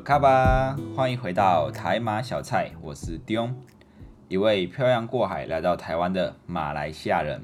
[0.00, 3.54] 卡吧，欢迎回到台马小菜，我是 Dion，
[4.28, 7.42] 一位漂洋过海来到台湾的马来西亚人。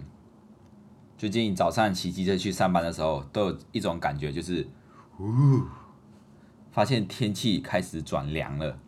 [1.17, 4.69] 最近早上骑机车去上班的时候，都有一种感觉，就是，
[5.19, 5.63] 呜，
[6.71, 8.79] 发现天气开始转凉了，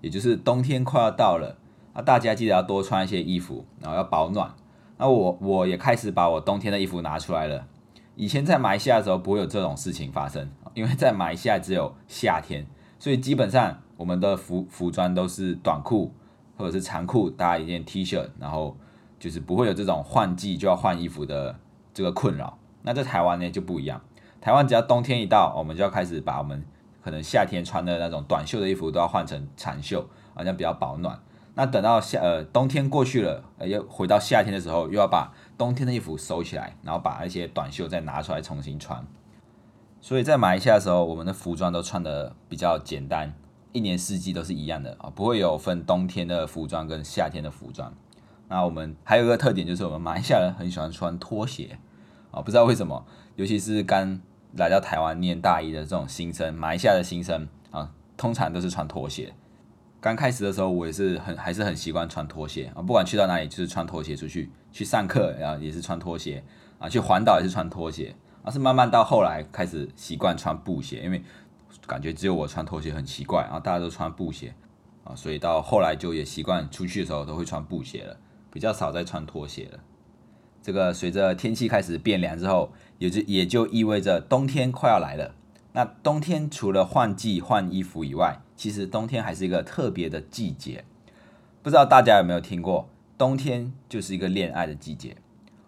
[0.00, 1.56] 也就是冬天快要到了。
[1.94, 4.54] 那大家记得要多穿一些衣服，然后要保暖。
[4.98, 7.66] 那我我也开始把我冬天的衣服拿出来了。
[8.14, 12.66] 以前在马来西亚的时候不会有这种事情发生，因为在马来西亚只有夏天，
[12.98, 16.12] 所以基本上我们的服服装都是短裤
[16.56, 18.76] 或者是长裤搭一件 T 恤，然后
[19.18, 21.58] 就是不会有这种换季就要换衣服的
[21.92, 22.58] 这个困扰。
[22.82, 24.00] 那在台湾呢就不一样，
[24.40, 26.64] 台湾只要冬天一到，我们就要开始把我们
[27.02, 31.18] 可能夏天穿的那种短袖的衣服都要换成长袖，好像比较保暖。
[31.54, 39.04] 那等到夏呃冬天过去了，呃又回到夏天的时候，又要把冬天的衣服收起来，然后把那些短袖再拿出来重新穿。
[40.06, 43.34] 所以在马来西亚的时候，我们的服装都穿的比较简单，
[43.72, 47.92] 一年四季都是一样的啊，不会有分冬天的服装跟夏天的服装。
[48.46, 51.76] 那我们还有一个特点就是，我们马来西亚人很喜欢穿拖鞋
[52.30, 53.04] 啊，不知道为什么，
[53.34, 54.20] 尤其是刚
[54.52, 59.34] 来到台湾念大一的这种新生，马来西亚的新生啊，通常都是穿拖鞋。
[60.00, 66.44] 刚开始的时候，我也是很还是很习惯穿拖鞋啊，不管去到哪里就是穿拖鞋出去，去上课然后也是穿拖鞋
[66.78, 68.14] 啊，去环岛也是穿拖鞋，
[68.46, 71.20] 而是慢慢到后来开始习惯穿布鞋，因为
[71.84, 74.54] 感觉只有我穿拖鞋很奇怪，然后大家都穿布鞋
[75.02, 78.16] 啊，所以到后来就也习惯出去的时候都会穿布鞋了，
[78.52, 79.80] 比较少再穿拖鞋了。
[80.62, 85.34] 这个随着天气开始变凉之后，也就也就意味着冬天快要来了。
[85.72, 90.84] 那冬天除了换季换衣服以外，其实冬天还是一个特别的季节。
[91.62, 92.88] 不知道大家有没有听过，
[93.18, 95.16] 冬天就是一个恋爱的季节。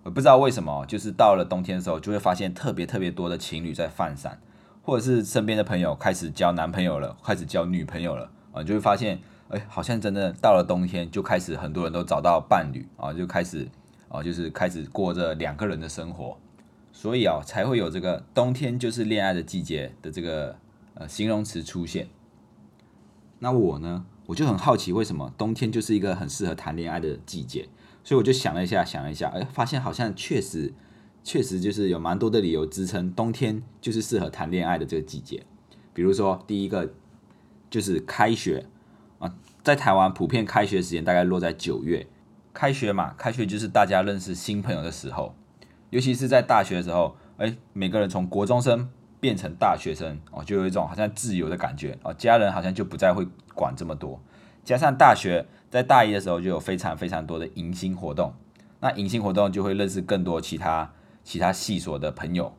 [0.05, 4.41] 我不知道为什么，就是到了冬天的时候，就会发现特别特别多的情侣在放闪，
[4.83, 13.69] 或者是身边的朋友开始交男朋友了，开始交女朋友了啊，就会发现，哎，好像真的到了冬天，就开始很多人都找到伴侣啊，就开始
[14.09, 16.39] 啊，就是开始过着两个人的生活。
[16.91, 20.57] 所以啊，才会有这个冬天就是恋爱的季节的这个
[20.95, 22.09] 呃形容词出现。
[23.41, 27.69] 那我呢，我就很好奇，为什么冬天就是一个很适合谈恋爱的季节？
[28.05, 30.73] 所以我就想了一下，想了一下，哎，发现好像确实，
[31.23, 35.45] 确实就是有蛮多的理由支撑冬天就是适合谈恋爱的这个季节。
[35.93, 36.95] 比如说，第一个
[37.69, 38.67] 就是开学
[39.19, 42.07] 啊，在台湾普遍开学时间大概落在九月，
[42.55, 45.35] 开学嘛，开学就是大家认识新朋友的时候。
[45.91, 48.89] 尤其是在大学的时候，哎，每个人从国中生
[49.21, 54.21] 变成大学生哦，就有一种好像自由的感觉哦，家人好像就不再会管这么多。
[54.69, 58.35] 加上大学在大一的时候就有非常非常多的迎新活动，
[58.81, 60.93] 那迎新活动就会认识更多其他
[61.25, 62.53] 其他系所的朋友，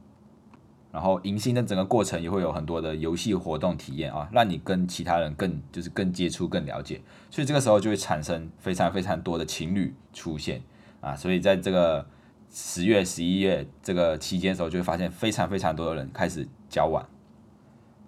[0.91, 6.99] 然后迎新的整个过程也会有很多的游戏活动体验啊，让你跟其他人更就是更接触、更了解，
[7.29, 10.63] 所以这个时候就会产生非常非常多的情侣出现
[11.01, 12.03] 啊，所以在这个。
[12.51, 17.07] 十月、十一月这个期间的时候，就会发现非常非常多的人开始交往。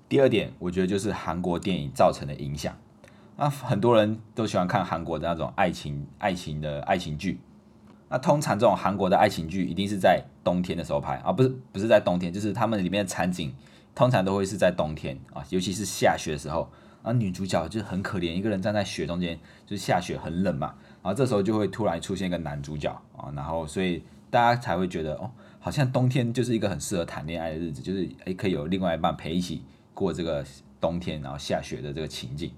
[0.09, 2.75] 第二点，我觉得就是韩国电影造成的影响。
[3.38, 7.40] 那很多人都喜欢看韩国的那种爱情、爱情的爱情剧。
[8.09, 13.53] 那通常这种韩国的爱情剧一定是在冬天的时候拍啊，不是不是在冬天，就是他们里面的场景
[13.96, 16.70] 通常都会是在冬天啊，尤其是下雪的时候。
[17.03, 20.75] 啊，女主角就很可怜，一个人站在雪中间，就是下雪很冷嘛。
[21.02, 24.03] 然后这时候就会突然出现一个男主角啊，然后所以。
[24.31, 29.62] 大家才会觉得哦，好像冬天就是一个很适合谈恋爱的日子，就是诶可以有另外一半陪一起
[29.94, 30.41] 过这个
[30.80, 32.50] 冬天，然后下雪的这个情景，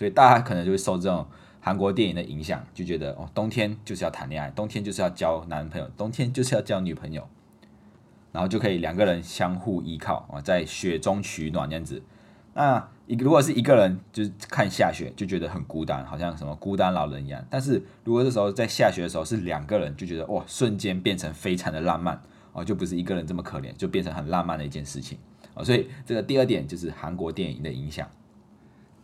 [0.00, 1.26] 所以大家可能就会受这种
[1.60, 7.28] 韩国电影的影响，就觉得哦，冬天就是要谈恋爱，冬天就是要交男朋友，冬天就是要交女朋友，
[8.32, 12.02] 然后就可以两个人相互依靠啊，在雪中取暖这样子。
[12.54, 17.44] 那一如果是一个人，就是看下雪就觉得很孤单，好像什么孤单老人一样。
[17.50, 22.18] 但是如果这时候在下雪的时候是两个人，就觉得哇，瞬间变成非常的浪漫
[22.54, 25.18] 哦，就不是一个人这么可怜，就变成很浪漫的一件事情
[25.52, 25.62] 哦。
[25.62, 28.08] 所以这个第二点就是韩国电影的影响。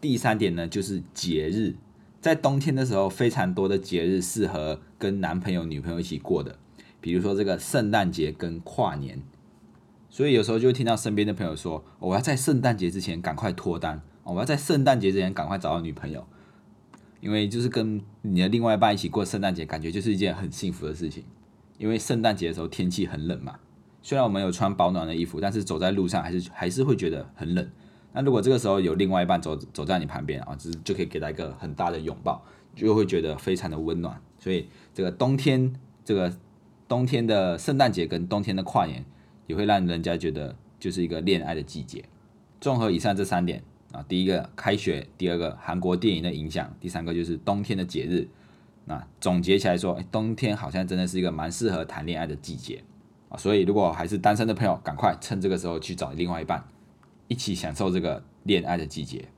[0.07, 1.75] 第三点呢，就是节日，
[2.21, 6.57] 在冬天的时候，非常多的节日适合跟男朋友、女朋友一起过的，
[7.01, 9.21] 比如说这个圣诞节跟跨年。
[10.09, 16.25] 所以有时候就会听到身边的朋友说：“我要在圣诞节之前赶快脱单，我要在圣诞节之前赶快找到女朋友，
[17.21, 21.25] 因为就是跟你的另外一半一起过圣诞节，感觉就是一件很幸福的事情。
[21.79, 23.59] 因为圣诞节的时候天气很冷嘛，
[24.03, 27.69] 虽然我们有穿保暖的衣服，但是走在路上还是还是会觉得很冷。
[28.17, 32.43] 那如果这个时候有另外一半走走在你旁边啊，就是就可以给他一个很大的拥抱，
[32.75, 34.21] 就会觉得非常的温暖。
[34.41, 35.73] 所以这个冬天，
[36.05, 36.35] 这个
[36.89, 39.05] 冬天的圣诞节跟冬天的跨年。
[39.49, 42.05] 也会让人家觉得就是一个恋爱的季节。
[42.61, 48.27] 综合以上这三点啊，第一个开学，第二个韩国电影的影响，第三个就是冬天的节日。
[48.87, 52.83] 那总结起来说，冬天好像真的是一个蛮适合谈恋爱的季节
[53.29, 56.65] 啊，所以如果还是单身的朋友，赶快趁这个时候去找另外一半，
[57.29, 59.29] 一起享受这个恋爱的季节。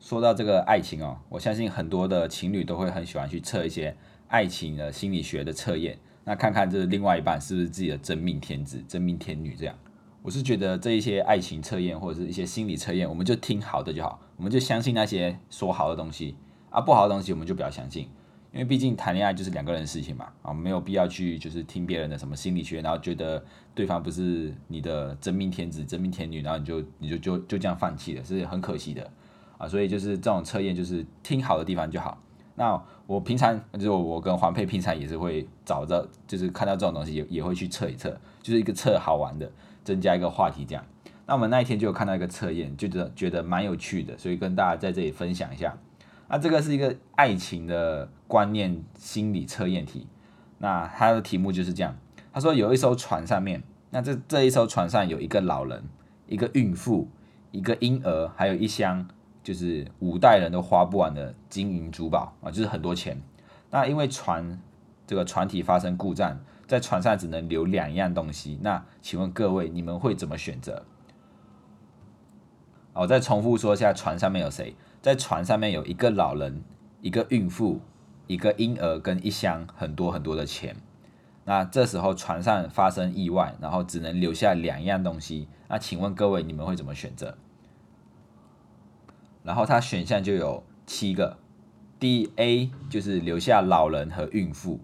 [0.00, 3.96] 说到这个爱情哦，我相信很多的情侣都会很喜欢去测一些
[4.28, 9.74] 爱情的心理学的测验，那看看这另外一半是不是自己的真命天子、真命天女这样。
[10.22, 16.36] 我是觉得这一些爱情测验或者是一些心理测验，我们就听好的就好，我们就相信那些说好的东西
[16.70, 18.08] 啊，不好的东西我们就不要相信。
[18.54, 29.10] 因为毕竟谈恋爱就是两个人的事情嘛，啊，没有必要去就是听别人的什么心理学，然后觉得对方不是你的真命天子、真命天女，然后你就你就就就这样放弃了，是很可惜的
[29.58, 29.66] 啊。
[29.66, 32.16] 所以就是这种测验，就是听好的地方就好。
[32.54, 39.50] 那我平常就我跟黄佩平常也是会找着，就是看到这种东西也也会去测一测，就是一个测好玩的，
[39.82, 40.84] 增加一个话题这样。
[41.26, 45.76] 那我们那一天就有看到一个测验，就觉得觉得蛮有趣的，所以跟大家在这里分享一下。
[46.28, 50.06] 那这个是一个爱情的观念心理测验题，
[50.58, 51.96] 那它的题目就是这样。
[52.32, 55.84] 他说有一艘船上面，那这这一艘船上有一个老人、
[56.26, 57.08] 一个孕妇、
[57.52, 59.06] 一个婴儿，还有一箱
[59.42, 63.20] 就是五代人都花不完的金银珠宝啊，就是很多钱。
[63.70, 64.60] 那因为船
[65.06, 68.58] 这个船体发生故障，在船上只能留两样东西。
[68.62, 70.84] 那请问各位，你们会怎么选择？
[72.94, 74.74] 我再重复说一下，船上面有谁？
[75.04, 76.62] 在船上面有一个老人、
[77.02, 77.78] 一个孕妇、
[78.26, 80.74] 一个婴儿跟一箱很多很多的钱。
[81.44, 85.46] 那这时候船上发生意外，然后只能留下两样东西。
[85.68, 87.36] 那请问各位，你们会怎么选择？
[89.42, 91.36] 然后它选项就有七个
[92.00, 94.80] ：D A 就是留下老人和孕妇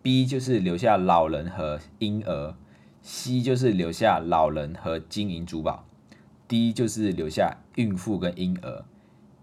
[0.00, 2.54] ；B 就是留下老人和婴儿
[3.02, 5.84] ；C 就是留下老人和金银珠宝
[6.48, 8.84] ；D 就是留下孕妇跟婴儿。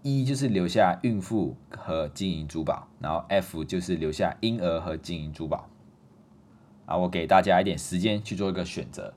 [0.06, 5.66] 一就是留下孕妇和金银珠宝，然后 F 就是留下婴儿和金银珠宝。
[6.84, 9.14] 啊，我给大家一点时间去做一个选择。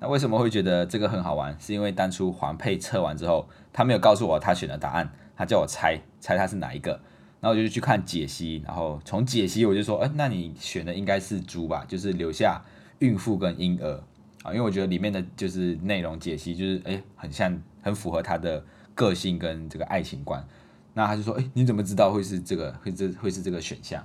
[0.00, 1.56] 那为什么会觉得这个很好玩？
[1.60, 7.00] 是因为当初黄佩测完之后，他没有告诉我他选的答案，他叫我猜猜他是哪一个。
[7.40, 11.84] 然后我就去看解析，然后从解析我就说，哎，那你选的应该是猪吧？
[11.86, 12.60] 就是留下
[12.98, 14.02] 孕妇跟婴儿
[14.42, 18.64] 啊，因为我觉得里面的就是内容解析，就是哎，很像很符合他的。
[18.98, 20.44] 个性跟这个爱情观，
[20.92, 22.72] 那他就说：“哎，你怎么知道会是这个？
[22.82, 24.04] 会这会是这个选项？”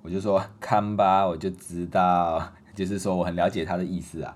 [0.00, 2.50] 我就说：“看吧，我就知道。
[2.74, 4.34] ”就是说我很了解他的意思啊。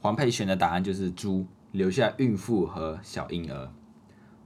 [0.00, 3.70] 黄佩选的答案就是猪，留下孕妇和小婴儿。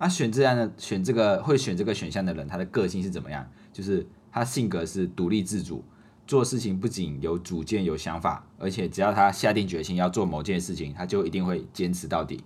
[0.01, 3.49] 那选这样的选这个会选这个选项的人，他的个性是怎么样？
[3.73, 5.85] 就是他性格是独立自主，
[6.27, 12.43] 做事情不仅有主见有想法，而且只要他下定决心要做某件事情，他就一定会坚持到底。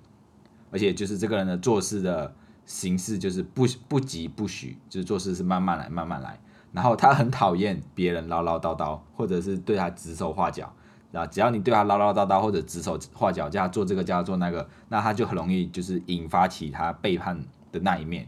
[0.75, 2.35] 而且就是这个人的做事的
[2.67, 6.37] 形式，就是不不急不徐，就是做事是慢慢来，慢慢来。
[6.73, 10.75] 然后他很讨厌别人唠唠叨叨，或者是对他指手画脚。
[11.12, 17.41] 啊，只要你对他唠唠叨叨或者指手画脚，叫他做这个，叫他做那个，那他就很容易就是引发起他背叛
[17.71, 18.26] 的那一面。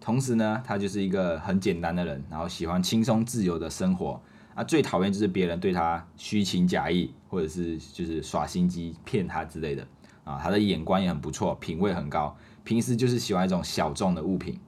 [0.00, 4.18] 同时呢，他就是一个很简单的人，然后喜欢轻松自由的生活。
[4.54, 9.86] 啊，最讨厌就是别人对他虚情假意，或者是就是耍心机骗他之类的。
[10.24, 12.36] 啊，他的眼光也很不错，品味很高。
[12.64, 14.58] 平时就是喜欢一种小众的物品。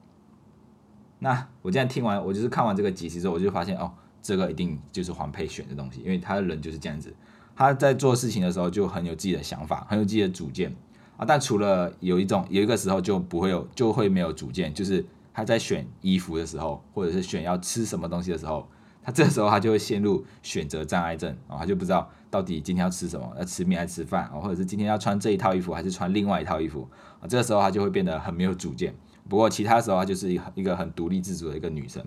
[1.19, 7.11] 那我这样听完，我就是看完这个解析之后，我就发现哦，这个一定就是黄佩选的东西，因为他的人就是这样子。
[7.55, 10.75] 他在做事情的时候就很有自己的想法，很有自己的主见
[11.17, 11.25] 啊。
[11.27, 18.67] 但除了有一种有一个时候就不会有，就会没有主见，就是他在选衣服的时候，或者是选要吃什么东西的时候。
[19.07, 26.85] 他这时候他就会陷入选择障碍症啊，他就不知道到底今天要吃什么，要吃面还是吃饭啊，或者是今天要穿这一套衣服还是穿另外一套衣服
[27.21, 28.93] 啊，这个时候他就会变得很没有主见。
[29.29, 32.03] 不过其他时候他就是一一个很独立自主的一个女生。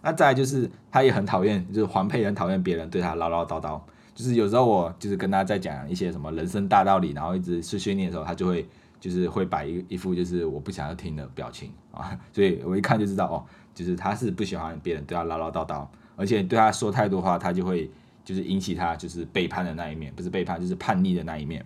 [0.00, 3.78] 那再就是他也很讨厌，就是黄佩很讨厌别人对他唠唠叨叨，
[4.14, 8.66] 就是有时候我就是跟他在讲一些什么人生大道理，然后一直是训练的时候，他就会
[8.98, 15.86] 就是会摆一一副就是我不想要听的表情啊，所以我一看就知道哦，就是他是不喜欢别人对他唠唠叨叨。
[16.16, 17.90] 而且对他说太多话，他就会
[18.24, 21.64] 就是引起他就是背叛的那一面，不是背叛就是叛逆的那一面。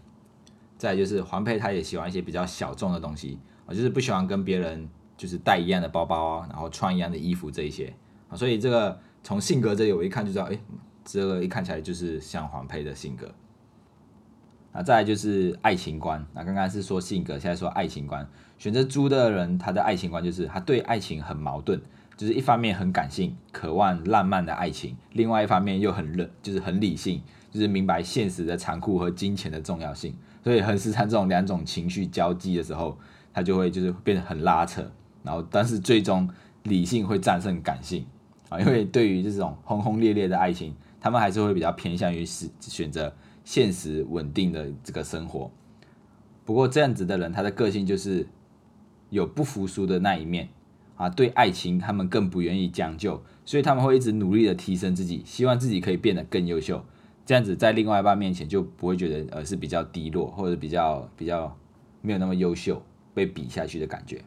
[0.77, 7.93] 再就是黄佩，他也喜欢一些比较小众的东西啊，就是不喜欢跟别人就是带一样的包包啊，然后穿一样的衣服这一些
[8.29, 8.37] 啊。
[8.37, 10.59] 所以这个从性格这里我一看就知道，哎，
[11.05, 13.29] 这个一看起来就是像黄佩的性格。
[14.73, 18.29] 那再来就是爱情观，那刚刚是说性格，现在说爱情观。
[18.59, 21.81] 选择猪的人，他的爱情观就是他对爱情很矛盾。
[22.19, 30.13] 就是一方面很感性，渴望浪漫的爱情；另外一方面又很冷，就是很理性，就是明白现实的残酷和金钱的重要性。
[30.43, 32.99] 所以很时常这种两种情绪交际的时候，
[33.33, 34.91] 他就会就是变得很拉扯，
[35.23, 36.29] 然后但是最终
[36.65, 38.05] 理性会战胜感性
[38.49, 45.49] 啊，因为对于这种轰轰烈烈的爱情，他们还是会比较偏向于是选择现实稳定的这个生活。
[46.45, 48.27] 不过这样子的人，他的个性就是
[49.11, 50.49] 有不服输的那一面
[50.99, 56.85] 啊，对爱情他们更不愿意将就，所以他们会一直努力的提升自己，希望自己可以变得更优秀。
[57.25, 61.57] 这样子在另外一半面前就不会觉得呃是比较低落，或者比较比较
[62.03, 62.83] 没有那么优秀，
[63.15, 64.23] 被比下去的感觉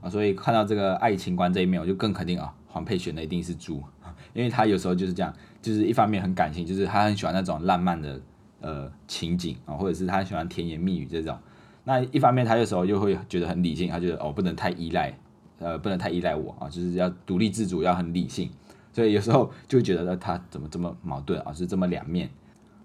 [0.00, 0.10] 啊。
[0.10, 3.82] 所以看到这个爱情观这一面，我就更肯定啊，黄佩选的一定是猪，
[4.34, 8.20] 因为他有时候就是这样，就是一方面很感性，就是他很喜欢那种浪漫的
[8.60, 11.38] 呃情景啊，或者是他喜欢甜言蜜语这种。
[11.84, 15.16] 那一方面他有时候又会觉得很理性，他觉得哦不能太依赖，
[15.60, 18.50] 呃不能太依赖我啊，就是要独立自主，要很理性。
[18.92, 22.28] 所以有时候就觉得他怎么这么矛盾啊，是这么两面。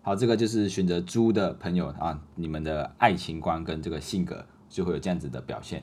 [0.03, 5.81] 好，这个就是选择猪的朋友啊，你们的爱情观跟这个性格就会有这样子的表现。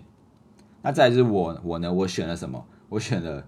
[0.80, 2.64] 那再就是我，我呢，我选了什么？
[2.88, 3.44] 我选了，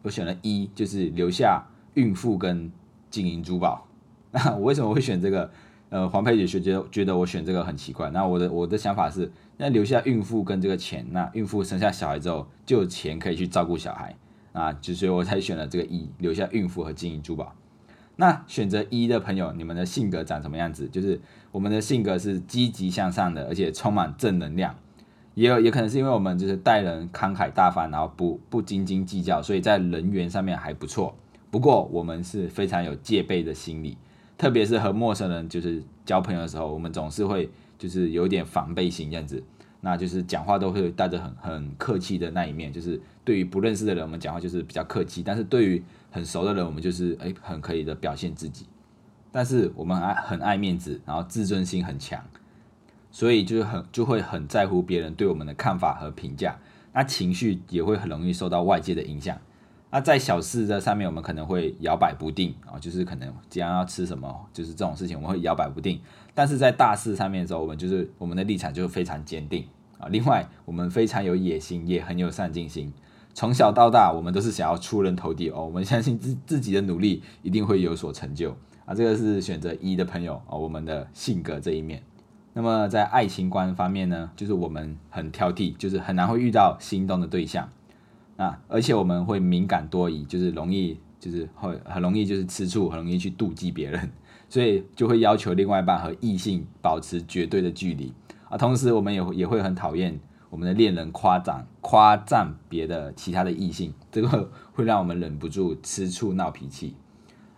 [0.00, 2.72] 我选了一，就是留下孕妇跟
[3.10, 3.86] 金银珠宝。
[4.32, 5.50] 那我为什么会选这个？
[5.88, 8.10] 呃，黄佩姐学觉觉得我选这个很奇怪。
[8.10, 14.16] 那我的我的想法是，那留下孕妇跟这个钱，那孕妇生下小孩之后就有钱可以去照顾小孩
[14.52, 17.54] 啊，就所以我才选了这个一，留下孕妇和金银珠宝。
[18.16, 20.88] 那选择一的朋友，你们的性格长什么样子？
[20.88, 21.20] 就是
[21.52, 24.74] 我们的性格是积极向上的，而且充满正能量。
[25.34, 31.14] 也有也可能是因为我们就是待人慷慨大方，然后不不斤斤计较，所以在人缘上面还不错。
[31.50, 33.98] 不过我们是非常有戒备的心理，
[34.38, 39.42] 特别是和陌生人就是交朋友的时候，我们总是会就是有点防备心这样子。
[39.82, 48.66] 那就是讲话都会带着很很客气的那一面，就是对于不认识的人，我们讲话就是比较客气；但是对于很熟的人，我们就是哎，很可以的表现自己，
[49.30, 52.24] 但是我们爱很爱面子，然后自尊心很强，
[53.12, 56.58] 所以就是很就会很在乎别人对我们的看法和评价，
[56.92, 59.38] 那情绪也会很容易受到外界的影响。
[59.96, 65.98] 那在小事的上面，我们可能会摇摆不定啊，就是可能今天要吃什么，就是这种事情我们会摇摆不定。
[66.34, 69.64] 但是在大事上面的时候，我们就是我们的立场就非常坚定
[69.98, 70.06] 啊。
[70.10, 72.92] 另外，我们非常有野心，也很有上进心。
[73.32, 75.64] 从小到大，我们都是想要出人头地哦。
[75.64, 78.94] 我们相信自自己的努力一定会有所成就啊。
[78.94, 82.02] 这个是选择一的朋友啊，我们的性格这一面。
[82.52, 87.70] 那么在爱情观方面呢，就是我们很挑剔，就是很难会遇到心动的对象
[88.36, 88.60] 啊。
[88.68, 94.10] 而且我们会敏感多疑，就是容易就是会很容易就是吃醋，很容易去妒忌别人，
[94.48, 98.12] 所以就会要求另外一半和异性保持绝对的距离
[98.48, 98.56] 啊。
[98.56, 100.18] 同时，我们也也会很讨厌。
[100.48, 106.94] 我们的恋人夸赞夸赞别的其他的异性，这个 会让我们忍不住吃醋闹脾气。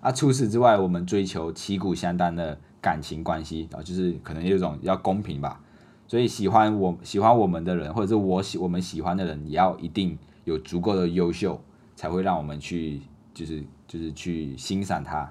[0.01, 5.61] 啊，除此之外，我们追求旗鼓相当的感情关系啊，就是可能有一种要公平吧。
[6.07, 11.63] 所以喜欢我喜欢我们的人，或者是我喜我们喜欢的人，也要一定有足够的优秀，
[11.95, 13.03] 才会让我们去
[13.35, 15.31] 就是就是去欣赏他。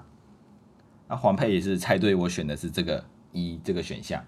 [1.08, 4.24] 那黄佩也是猜对，我选的是这个一这个选项。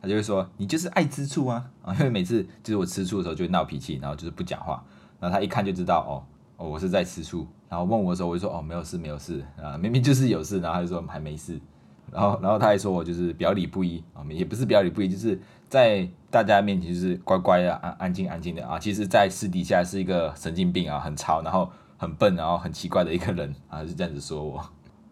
[0.00, 1.94] 他就会说你就是爱吃醋啊啊！
[1.94, 4.82] 因为每次就是我吃醋的时候就会闹脾气，然后就是不讲话。
[5.20, 6.12] 然后他一看就知道哦
[6.56, 7.46] 哦，我是在吃醋。
[7.68, 10.60] 然后问我的时候，我就说哦没有事没有事啊，明明就是有事。
[10.60, 11.60] 然后他就说还没事。
[12.14, 15.36] 然后然后他还说我就是表里不一啊，也不是表里不一，就是
[15.68, 24.64] 在大家面前就是乖乖的安安静安静的啊，其实在私底下是一个神经病啊，很吵，然后很笨，然后很奇怪的一个人啊，是这样子说我。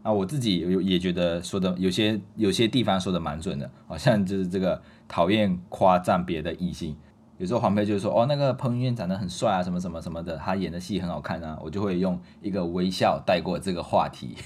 [0.02, 6.96] 啊，我自己有也觉得说的有些有些地方说的蛮准的，好像就是这个讨厌夸赞别的异性。
[7.38, 14.36] 有时候黄佩就说哦，那个彭于晏长得很帅啊，什么什么什么的，他演的戏很好看啊，我就会用一个微笑带过这个话题。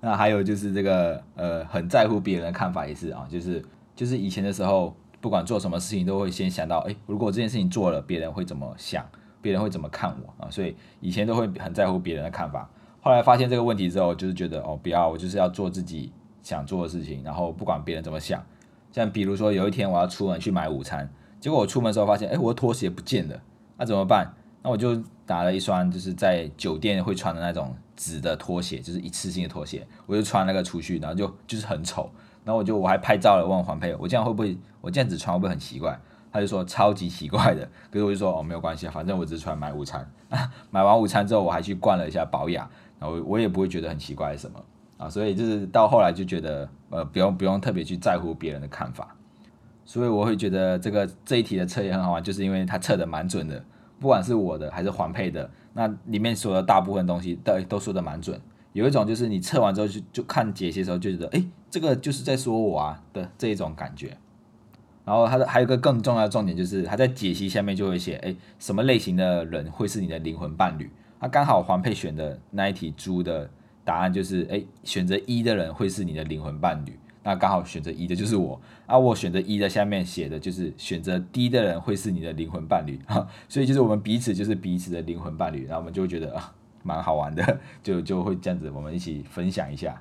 [0.00, 3.64] 那还有就是这个呃，很在乎别人的看法也是啊，就是
[3.96, 9.04] 就是以前的时候，不管做什么事情都会先想到，哎，如果这件事情做了，别人会怎么想，
[9.42, 12.70] 别人会怎么看我啊，所以以前都会很在乎别人的看法。
[13.00, 16.12] 后来发现这个问题之后，就是觉得哦，不要，我就是要做自己
[16.42, 18.44] 想做的事情，然后不管别人怎么想。
[18.92, 21.08] 像比如说有一天我要出门去买午餐，
[21.40, 23.40] 结果我出门的时候发现，哎，我的拖鞋不见了，
[23.76, 24.32] 那怎么办？
[24.62, 32.10] 那我就拿了一双就是在酒店会穿的那种纸的拖鞋，就是一次性的拖鞋，我就穿那个出去，然后就就是很丑。
[32.44, 36.00] 然后我就我还拍照了，问黄佩，我这样会不会，我这样子穿会不会很奇怪？
[36.32, 40.10] 他就说超级奇怪的，可是我就说哦没有关系啊，反正我只是出来买午餐。
[40.70, 42.70] 买完午餐之后，我还去灌了一下保养。
[43.00, 44.60] 然后我也不会觉得很奇怪什么
[44.96, 49.14] 啊，所以就是到后来就觉得呃不用不用特别去在乎别人的看法，
[49.84, 53.64] 所以我会觉得这个这一题的测也很好玩，就是因为它测的蛮准的，
[53.98, 58.40] 不管是我的还是环配的，那里面说的大部分东西都都说的蛮准。
[58.72, 64.16] 有一种就是你测完之后就就看解析的时候就觉得哎这个就是在说我啊的这一种感觉。
[65.04, 70.90] 然后它的还有一个更重要的重点就是，它在解析下面就会写，哎，什么类型的人会是你的灵魂伴侣？
[71.18, 73.48] 那刚好黄佩选的那一题猪的
[73.84, 76.98] 答案就是，哎，选择一的人会是你的灵魂伴侣。
[77.22, 90.00] 那刚好选择一的就是我，啊，我选择一的下面写的就是选择 D 的人会是你的灵魂伴侣，哈， 所以就是我们彼此就是彼此的灵魂伴侣，然后我们就会觉得啊，蛮好玩的， 就就会这样子，我们一起分享一下。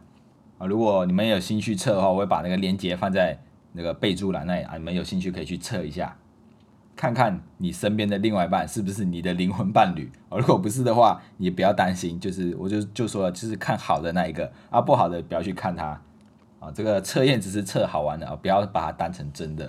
[0.58, 3.40] 啊，如果你们有兴趣测的话，我会把那个链接放在。
[3.74, 6.18] 那个备注栏那里啊，你们有兴趣可以去测一下，
[6.96, 10.10] 看看你身边的另外一半是不是你的灵魂伴侣。
[10.32, 16.02] 如果不是的话，你不要担心，就是我就就说，就是看好的那一个啊，不好的不要去看它
[16.60, 16.72] 啊。
[16.74, 19.66] 这个测验只是测好玩的啊，不要把它当成真的。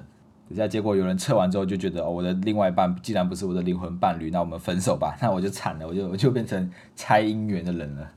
[0.49, 8.09] 等下结果有人测完之后就觉得哦，我的另外一半既然不是我的灵魂伴侣，那我们分手吧，那我就惨了，我就我就变成猜姻缘的人了。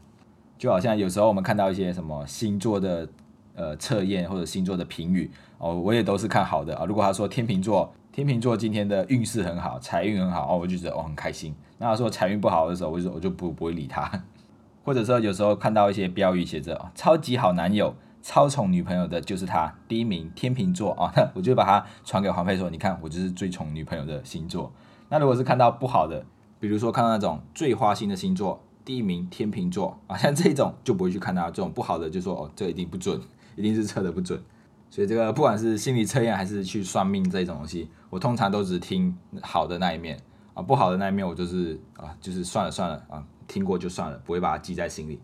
[0.57, 3.07] 就好像有时候我们看到一些什么星座的。
[3.53, 6.85] 呃，测验或者星座的评语哦，我也都是看好的啊。
[6.85, 11.53] 如果他说天秤座，天秤座今天的运势很好，财运很好哦，我就觉得哦很开心。
[11.77, 14.09] 那他说财运不好的时候，我就我就不不会理他。
[14.85, 24.71] 或者说有时候看到一些标语写着“超级好男友，超宠女朋友的就是他”，第一名天秤座啊， 我就把它传给黄佩说：“你看，我就是最宠女朋友的星座。”
[25.09, 26.25] 那如果是看到不好的，
[26.59, 33.19] 比如说看到那种最花心的星座，第一名天秤座啊，像这种就不会去看他这种不好的，就说哦，这一定不准。
[33.57, 34.41] 一定是测的不准，
[34.89, 40.17] 所以这个不管是心理测验还是去算命这种东西，我通常都只听好的那一面
[40.53, 45.19] 啊，不好的那一面我就是啊，就是算了算了啊，听过就算了，不会把它记在心里，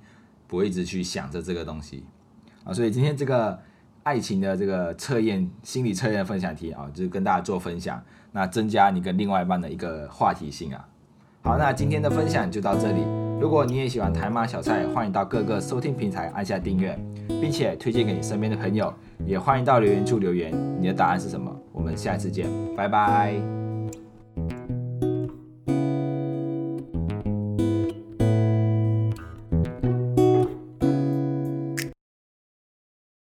[0.46, 2.04] 不会一直去想着这个东西
[2.68, 2.74] 啊。
[2.74, 3.58] 所以今天这个
[4.04, 10.88] 爱情的这个测验心理测验分享题啊，就是跟大家做分享，那增加你跟另外一半的一个话题性啊。
[11.44, 13.02] 好，那今天的分享就到这里。
[13.40, 17.00] 如果你也喜欢台马小菜，欢迎到各个收听平台按下订阅。
[17.40, 18.92] 并且推荐给你身边的朋友，
[19.26, 21.56] 也欢迎到留言处留言，你的答案是什么？
[21.72, 23.57] 我们下次见，拜拜。